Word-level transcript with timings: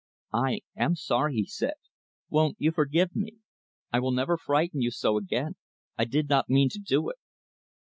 "I 0.33 0.61
am 0.75 0.95
sorry," 0.95 1.35
he 1.35 1.45
said, 1.45 1.75
"won't 2.27 2.55
you 2.57 2.71
forgive 2.71 3.15
me? 3.15 3.37
I 3.93 3.99
will 3.99 4.09
never 4.09 4.35
frighten 4.35 4.81
you 4.81 4.89
so 4.89 5.15
again. 5.15 5.57
I 5.95 6.05
did 6.05 6.27
not 6.27 6.49
mean 6.49 6.69
to 6.69 6.79
do 6.79 7.09
it." 7.11 7.17